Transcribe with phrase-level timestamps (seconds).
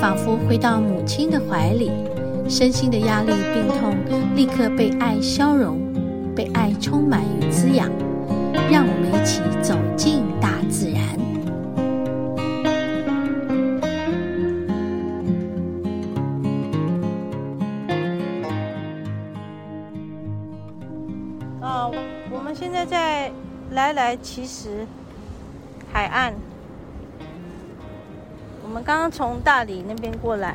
[0.00, 1.90] 仿佛回到母亲的怀里，
[2.48, 3.94] 身心的压力、病痛
[4.34, 5.78] 立刻被爱消融，
[6.34, 7.86] 被爱充满与滋养。
[8.70, 11.04] 让我们一起走进大自然。
[21.60, 21.90] 啊，
[22.32, 23.30] 我们现在在
[23.72, 24.86] 来来，其实
[25.92, 26.32] 海岸，
[28.70, 30.54] 我们刚刚从大理那边过来，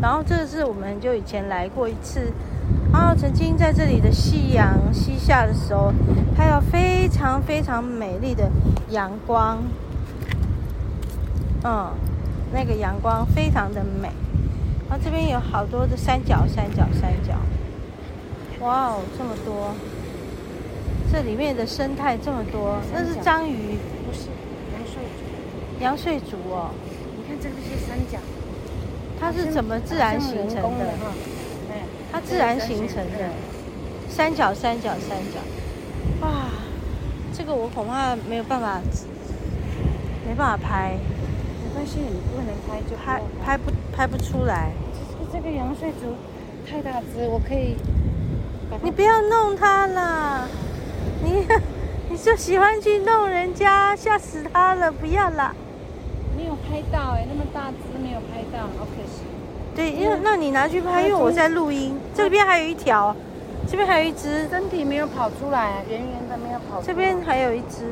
[0.00, 2.32] 然后这是我们就以前来过一次，
[2.90, 5.92] 然后曾经在这里的夕阳西下的时候，
[6.34, 8.50] 还有非常非常美丽的
[8.88, 9.58] 阳光，
[11.64, 11.90] 嗯，
[12.50, 14.08] 那个阳光非常的美，
[14.88, 17.34] 然后这边有好多的三角，三角，三角，
[18.64, 19.74] 哇哦，这么多。
[21.12, 23.76] 这里面的生态这么多，那是章鱼，
[25.80, 25.84] 足。
[25.84, 26.70] 阳燧足哦，
[27.16, 28.18] 你看这个是三角，
[29.18, 30.86] 它是怎么自然形成的？
[31.00, 31.12] 哈
[32.12, 33.30] 它自然形成的
[34.08, 35.40] 三角，三角，三角。
[36.20, 36.50] 哇，
[37.32, 38.80] 这个我恐怕没有办法，
[40.28, 40.98] 没办法拍。
[41.64, 44.72] 没关系，你不能拍就拍，拍不拍不出来。
[45.32, 46.14] 这个羊睡竹
[46.68, 47.76] 太大只，我可以。
[48.82, 50.46] 你不要弄它啦。
[51.22, 51.46] 你，
[52.10, 54.90] 你就喜欢去弄人家，吓死他了！
[54.90, 55.54] 不要啦。
[56.36, 59.22] 没有拍到哎，那么大只没有拍到，好可惜。
[59.74, 61.98] 对，因为那你拿去拍，因为我在录音。
[62.14, 63.14] 这边还有一条，
[63.68, 66.86] 这边还有一只，身体没有跑出来，圆圆的没有跑出来。
[66.86, 67.86] 这边还有一只，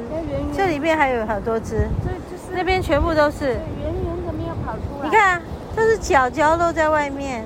[0.57, 1.89] 这里面还有好多只。
[2.05, 3.47] 这就是那边全部都是。
[3.47, 5.05] 圆圆的没有跑出来。
[5.05, 5.41] 你看，
[5.77, 7.45] 这是脚脚露在外面。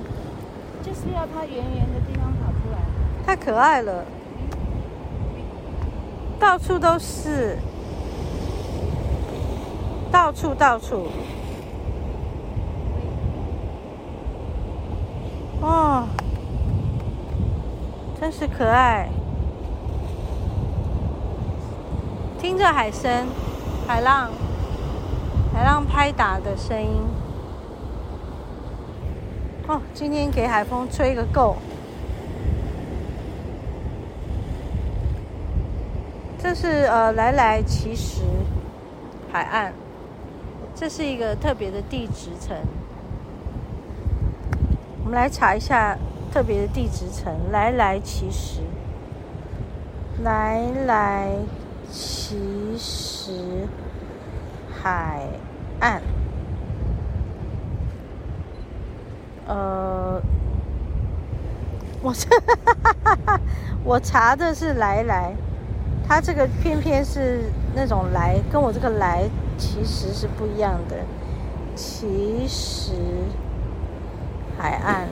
[0.83, 2.79] 就是要它圆圆的地方跑出来。
[3.27, 4.05] 太可爱了。
[6.41, 7.57] 到处都是，
[10.13, 11.09] 到处到处，
[15.63, 16.07] 哦，
[18.21, 19.09] 真是可爱。
[22.39, 23.27] 听着海声，
[23.87, 24.31] 海浪，
[25.55, 27.03] 海浪拍打的声音。
[29.67, 31.57] 哦，今天给海风吹个够。
[36.39, 38.21] 这是呃来来其实
[39.33, 39.73] 海岸，
[40.75, 42.57] 这是一个特别的地质层。
[45.05, 45.97] 我们来查一下
[46.33, 48.61] 特别的地质层，来来其实，
[50.23, 51.31] 来来
[51.91, 52.37] 其
[52.79, 53.69] 实
[54.83, 55.23] 海
[55.81, 56.01] 岸。
[59.47, 60.23] 呃，
[62.01, 62.29] 我这
[63.85, 65.35] 我查的是来来。
[66.09, 69.25] 它这个偏偏是那种来，跟我这个来
[69.57, 70.97] 其实是不一样的。
[71.75, 72.93] 其实
[74.59, 75.09] 海岸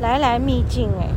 [0.00, 1.08] 来来秘境哎，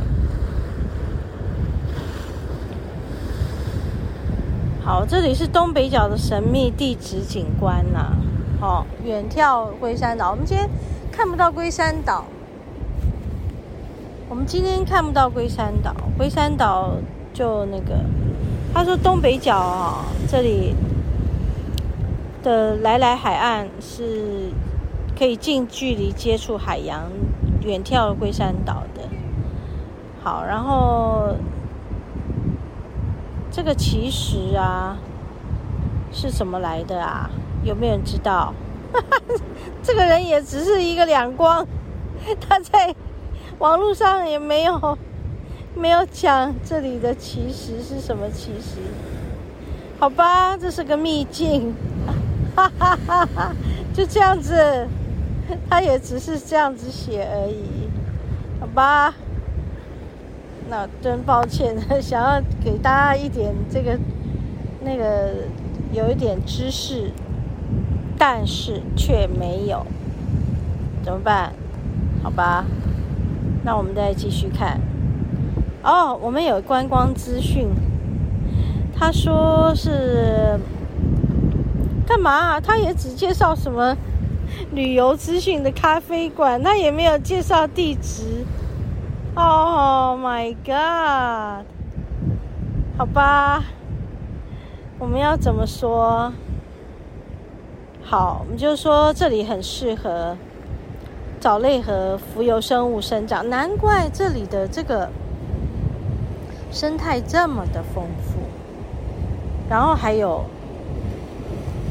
[4.82, 8.16] 好，这里是东北角的神秘地质景观呐、啊。
[8.58, 10.66] 好，远眺龟山岛，我们今天
[11.12, 12.24] 看不到龟山岛。
[14.28, 16.94] 我们今天看不到龟山岛，龟山岛
[17.32, 18.00] 就那个，
[18.74, 20.74] 他说东北角啊，这里
[22.42, 24.50] 的来来海岸是
[25.16, 27.04] 可以近距离接触海洋、
[27.62, 29.02] 远眺龟山岛的。
[30.24, 31.36] 好，然后
[33.52, 34.98] 这个其实啊
[36.12, 37.30] 是什么来的啊？
[37.62, 38.52] 有没有人知道？
[39.84, 41.64] 这个人也只是一个两光，
[42.40, 42.92] 他在。
[43.58, 44.98] 网络上也没有
[45.74, 48.80] 没有讲这里的其实是什么其实，
[49.98, 51.74] 好吧，这是个秘境，
[52.54, 53.52] 哈哈哈哈，
[53.94, 54.86] 就这样子，
[55.70, 57.88] 他也只是这样子写而已，
[58.60, 59.14] 好吧，
[60.68, 63.98] 那真抱歉， 想要给大家一点这个
[64.82, 65.32] 那个
[65.92, 67.10] 有一点知识，
[68.18, 69.86] 但是却没有，
[71.02, 71.52] 怎么办？
[72.22, 72.66] 好吧。
[73.66, 74.80] 那我们再继续看，
[75.82, 77.68] 哦，我们有观光资讯。
[78.96, 80.56] 他说是
[82.06, 82.60] 干嘛？
[82.60, 83.96] 他也只介绍什么
[84.70, 88.46] 旅游资讯的咖啡馆，他也没有介绍地址。
[89.34, 91.66] Oh my god！
[92.96, 93.64] 好吧，
[95.00, 96.32] 我们要怎么说？
[98.04, 100.36] 好，我们就说这里很适合
[101.40, 105.08] 藻类和浮游生物生长，难怪这里的这个
[106.72, 108.38] 生态这么的丰富。
[109.68, 110.44] 然后还有，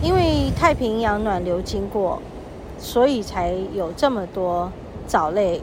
[0.02, 2.22] 因为太平洋暖流经过，
[2.78, 4.72] 所以才有这么多
[5.06, 5.62] 藻类、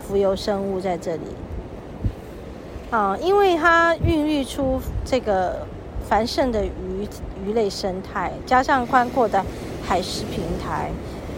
[0.00, 1.22] 浮游生物在这里。
[2.90, 5.66] 啊，因为它孕育出这个
[6.08, 7.06] 繁盛的鱼
[7.44, 9.44] 鱼类生态，加上宽阔的
[9.86, 10.90] 海蚀平台、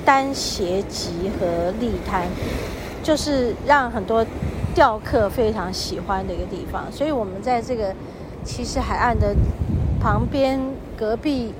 [0.04, 2.26] 单斜脊和立滩，
[3.02, 4.24] 就是让很多
[4.74, 6.90] 钓客非常喜欢的一个地方。
[6.92, 7.94] 所以我们在这个
[8.44, 9.34] 其实海岸的。
[10.02, 10.60] 旁边
[10.98, 11.54] 隔壁，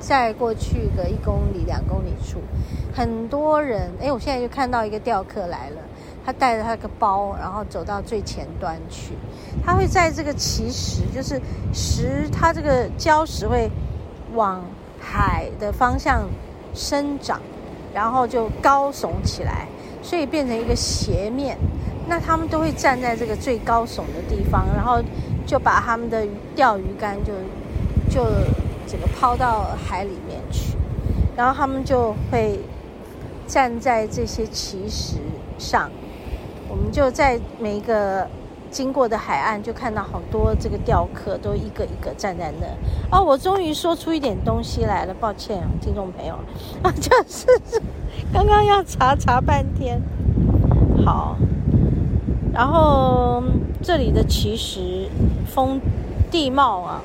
[0.00, 2.40] 再过去个一公里、两公里处，
[2.94, 3.90] 很多人。
[4.00, 5.76] 哎，我现在就看到一个钓客来了，
[6.24, 9.12] 他带着他个包，然后走到最前端去。
[9.62, 11.38] 他会在这个奇石，就是
[11.74, 13.70] 石，它这个礁石会
[14.34, 14.64] 往
[14.98, 16.26] 海的方向
[16.72, 17.38] 生长，
[17.94, 19.66] 然后就高耸起来，
[20.02, 21.56] 所以变成一个斜面。
[22.06, 25.02] 那他们都会站在这个最高耸的地方，然后。
[25.48, 27.32] 就把他们的钓鱼竿就
[28.10, 28.22] 就
[28.86, 30.76] 这个抛到海里面去，
[31.34, 32.60] 然后他们就会
[33.46, 35.14] 站在这些奇石
[35.56, 35.90] 上，
[36.68, 38.28] 我们就在每一个
[38.70, 42.66] 经过的海岸就看到好多这个钓客都一个一个站在那。
[43.16, 46.34] 哦，我终于说出一点东西来了，抱歉啊，听众朋友
[46.82, 47.46] 啊，就是
[48.32, 50.00] 刚刚要查查半天，
[51.04, 51.36] 好。
[52.52, 53.42] 然后
[53.82, 55.08] 这里的其实
[55.46, 55.80] 风
[56.30, 57.00] 地貌啊、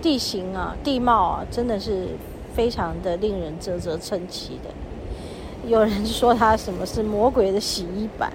[0.00, 2.08] 地形啊、地貌啊，真的是
[2.54, 4.70] 非常的令人啧啧称奇的。
[5.68, 8.32] 有人说它什么是魔鬼的洗衣板，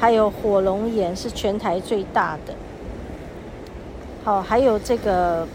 [0.00, 2.54] 还有火龙岩是全台最大的。
[4.24, 5.46] 好，还有这个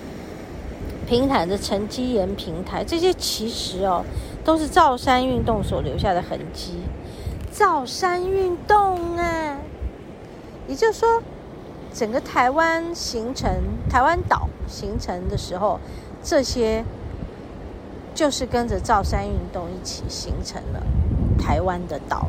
[1.08, 4.06] 平坦的沉积岩平台，这些其实哦
[4.44, 6.76] 都是造山运动所留下的痕迹。
[7.52, 9.58] 造山运动啊！
[10.68, 11.22] 也就是说，
[11.94, 13.50] 整个台湾形成
[13.90, 15.80] 台湾岛形成的时候，
[16.22, 16.84] 这些
[18.14, 20.84] 就是跟着造山运动一起形成了
[21.40, 22.28] 台湾的岛。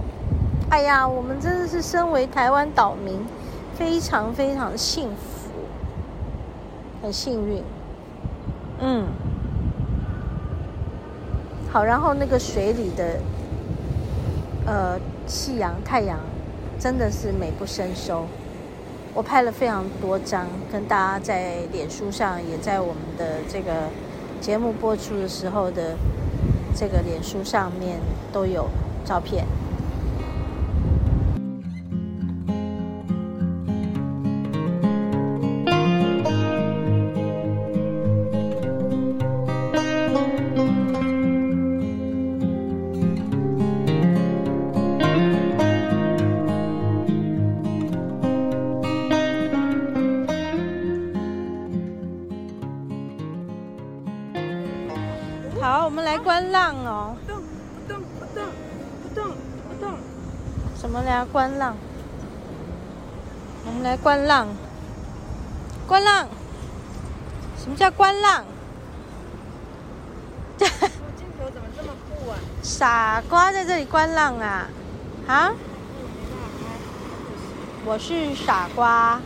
[0.69, 3.25] 哎呀，我们真的是身为台湾岛民，
[3.75, 5.51] 非常非常幸福，
[7.03, 7.63] 很幸运。
[8.81, 9.07] 嗯，
[11.73, 13.21] 好，然后那个水里的
[14.67, 16.19] 呃夕阳太阳。
[16.79, 18.27] 真的是美不胜收，
[19.15, 23.89] 我拍了非常多张，跟大家在脸书上，也在我们的这个
[24.43, 25.97] 节目播出的时候的
[26.77, 27.99] 这个脸书上面
[28.31, 28.69] 都有
[29.07, 29.47] 照片。
[61.37, 61.77] 观浪？
[63.67, 64.49] 我们来观浪。
[65.87, 66.27] 观浪。
[67.59, 68.43] 什么叫观浪？
[70.57, 72.39] 这镜头怎么这么酷啊？
[72.63, 74.67] 傻瓜在这里观浪啊？
[75.27, 75.53] 啊？
[77.85, 79.21] 我是傻瓜。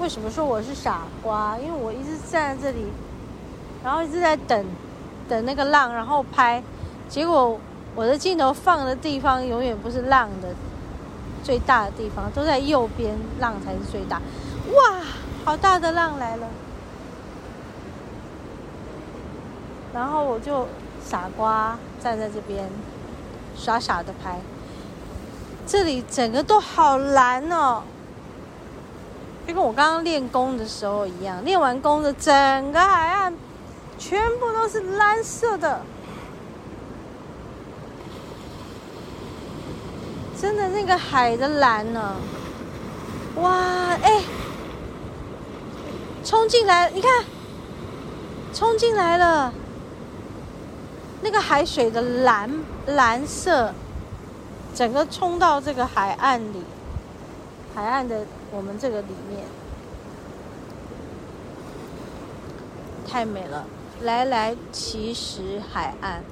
[0.00, 1.56] 为什么说我是傻瓜？
[1.56, 2.92] 因为我一直站在这里。
[3.82, 4.66] 然后一直在等，
[5.30, 6.62] 等那个浪，然后拍，
[7.08, 7.58] 结果
[7.98, 10.54] 我的镜头放的地方永远不是浪的
[11.42, 14.22] 最大的地方，都在右边，浪才是最大。
[14.72, 15.00] 哇，
[15.44, 16.46] 好大的浪来了！
[19.92, 20.68] 然后我就
[21.04, 22.70] 傻瓜站在这边，
[23.56, 24.38] 傻傻的拍。
[25.66, 27.82] 这里整个都好蓝哦，
[29.44, 33.34] 就跟我刚刚练功的时候一样，练完功的整个海岸。
[33.98, 35.80] 全部都是蓝色的，
[40.68, 42.16] 那个海的蓝呢、
[43.36, 44.22] 哇，哎，
[46.24, 47.24] 冲进来，你看，
[48.52, 49.52] 冲进来了，
[51.22, 52.50] 那个海水的蓝
[52.86, 53.72] 蓝色，
[54.74, 56.62] 整个冲到这个海岸里，
[57.74, 59.44] 海岸的我们这个里面，
[63.06, 63.64] 太美了。
[64.02, 66.22] 来来，奇石海岸，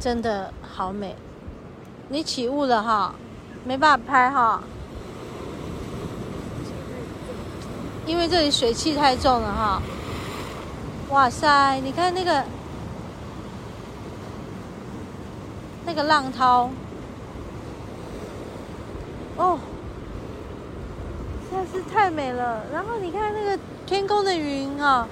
[0.00, 1.14] 真的好美。
[2.12, 3.14] 你起雾了哈，
[3.64, 4.62] 没办法拍哈，
[8.04, 9.82] 因为这里水汽太重了哈。
[11.08, 12.44] 哇塞，你看那个
[15.86, 16.68] 那个浪涛，
[19.38, 19.58] 哦，
[21.48, 22.66] 实在是太美了。
[22.70, 25.08] 然后你看那个天空的云啊，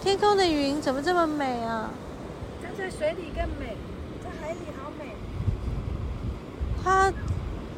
[0.00, 1.90] 天空的云怎么这么美啊？
[2.62, 3.76] 站在水里更美。
[4.24, 4.87] 在海里好
[6.84, 7.12] 它，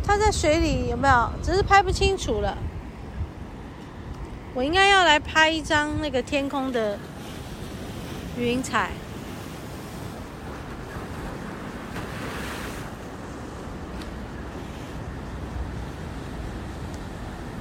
[0.07, 1.30] 它在水里有没有？
[1.42, 2.57] 只是拍不清楚了。
[4.54, 6.99] 我应该要来拍一张那个天空的
[8.37, 8.90] 云彩。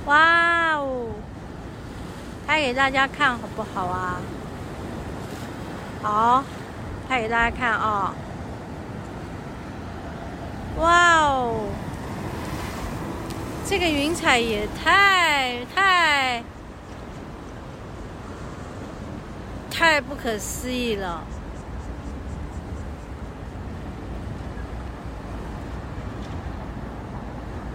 [0.06, 1.10] 哇哦！
[2.48, 4.20] 拍给大家看好不好啊？
[6.02, 6.44] 好，
[7.08, 8.12] 拍给大家看哦。
[10.80, 11.66] 哇哦，
[13.68, 16.42] 这个云彩也太太
[19.70, 21.22] 太不可思议了！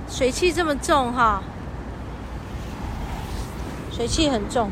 [0.09, 1.43] 水汽这么重哈，
[3.93, 4.71] 水汽很重。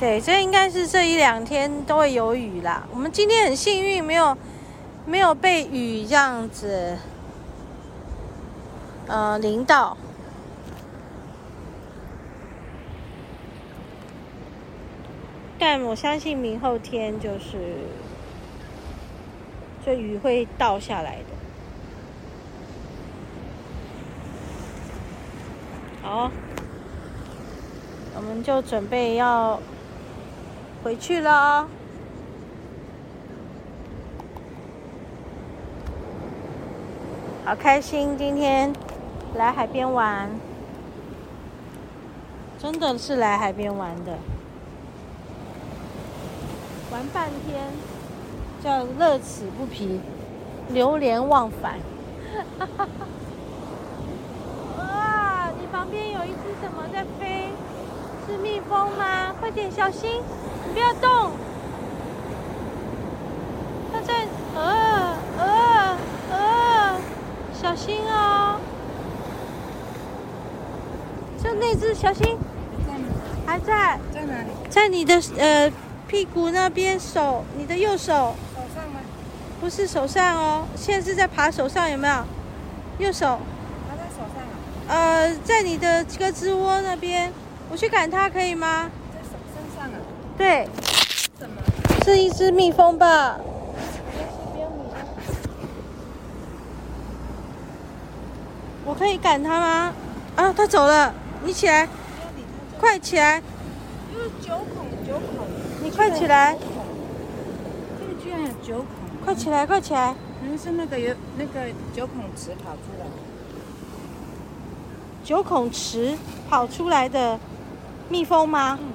[0.00, 2.86] 对，这应该是这一两天都会有雨啦。
[2.92, 4.36] 我们今天很幸运，没有
[5.06, 6.98] 没有被雨这样子，
[9.06, 9.96] 呃，淋到。
[15.58, 17.76] 但我相信明后天就是，
[19.86, 21.24] 这雨会倒下来的。
[26.02, 26.30] 好，
[28.16, 29.58] 我们就准备要。
[30.84, 31.66] 回去了哦，
[37.46, 38.18] 好开心！
[38.18, 38.70] 今天
[39.34, 40.28] 来海边玩，
[42.58, 44.18] 真的是来海边玩的，
[46.92, 47.64] 玩半天
[48.62, 50.02] 叫乐此不疲，
[50.68, 51.78] 流连忘返。
[54.76, 57.43] 哇，你旁边有一只什么在飞？
[58.26, 59.34] 是蜜蜂吗？
[59.38, 60.22] 快点，小心！
[60.66, 61.32] 你不要动。
[63.92, 65.96] 它在，呃呃
[66.30, 67.00] 呃，
[67.52, 68.58] 小心哦。
[71.42, 72.38] 就那只，小心。
[73.46, 74.00] 还在。
[74.12, 74.48] 在哪里？
[74.70, 75.70] 在你的呃
[76.08, 78.34] 屁股那边，手，你的右手。
[78.54, 79.00] 手上吗？
[79.60, 82.24] 不是手上哦，现在是在爬手上，有没有？
[82.98, 83.38] 右手。
[83.86, 84.54] 爬在手上啊？
[84.88, 87.30] 呃，在你的胳肢窝那边。
[87.70, 88.90] 我去赶它可以吗？
[89.12, 89.96] 在手身上啊？
[90.36, 90.68] 对。
[91.38, 91.56] 什么？
[92.04, 93.38] 是一只蜜蜂吧？
[98.86, 99.92] 我可以赶它吗？
[100.36, 101.12] 啊，它走了！
[101.42, 101.88] 你起来，
[102.78, 103.42] 快起来！
[104.12, 105.46] 有九孔，九孔。
[105.82, 106.56] 你快起来！
[107.98, 108.86] 这个居然有九孔！
[109.24, 110.14] 快起来，快起来！
[110.40, 113.06] 可能是那个有那个九孔池跑出来。
[115.24, 116.16] 九孔池
[116.48, 117.40] 跑出来的。
[118.08, 118.78] 蜜蜂吗？
[118.80, 118.92] 嗯，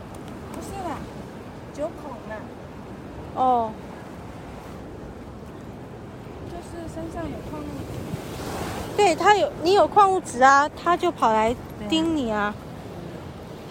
[0.53, 0.97] 不是啦，
[1.73, 2.35] 九孔呢。
[3.35, 3.71] 哦，
[6.49, 8.95] 就是身上有矿物质。
[8.95, 11.55] 对，它有，你有矿物质啊，它就跑来
[11.87, 12.53] 叮你啊。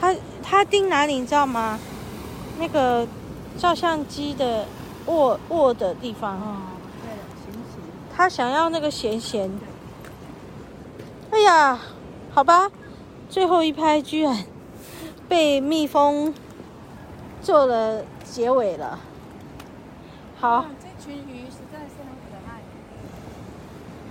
[0.00, 1.78] 它它叮哪里你知道吗？
[2.58, 3.06] 那个
[3.58, 4.66] 照相机的
[5.06, 6.34] 握握的地方。
[6.36, 6.56] 哦，
[7.02, 7.82] 对了，咸咸。
[8.16, 9.64] 它想要那个咸咸的。
[11.30, 11.78] 哎呀，
[12.32, 12.70] 好吧，
[13.28, 14.44] 最后一拍居然。
[15.28, 16.32] 被蜜蜂
[17.42, 18.98] 做了结尾了。
[20.40, 22.62] 好，这群鱼实在是很可爱。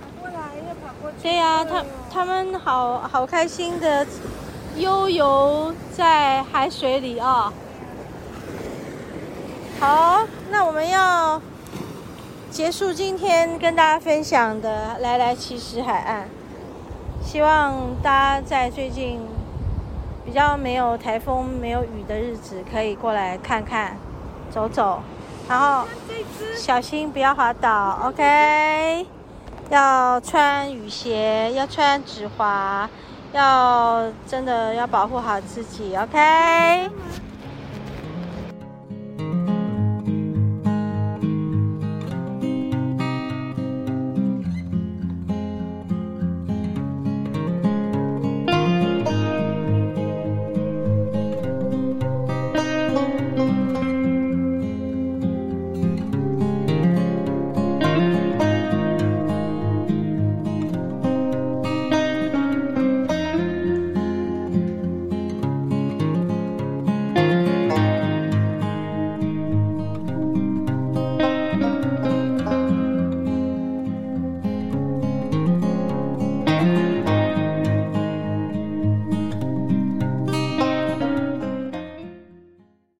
[0.00, 1.16] 跑过来又跑过去。
[1.22, 4.06] 对呀、啊，它它们好好开心的
[4.76, 7.52] 悠游在海水里啊、哦。
[9.80, 11.40] 好，那我们要
[12.50, 16.28] 结束今天跟大家分享的来来奇石海岸。
[17.24, 19.20] 希望大家在最近。
[20.28, 23.96] 比较没有台风、没有雨的日子，可以过来看看、
[24.50, 25.00] 走走，
[25.48, 25.88] 然后
[26.54, 29.06] 小心不要滑倒，OK？
[29.70, 32.86] 要穿雨鞋，要穿止滑，
[33.32, 36.90] 要真的要保护好自己，OK？